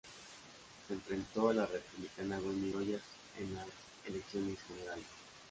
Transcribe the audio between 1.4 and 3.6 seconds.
a la republicana Wendy Rogers en